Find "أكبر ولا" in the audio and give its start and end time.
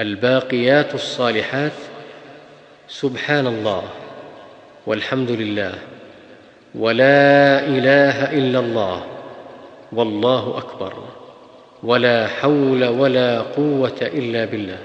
10.58-12.26